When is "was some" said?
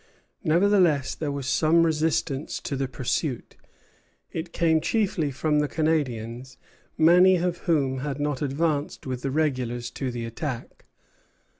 1.31-1.83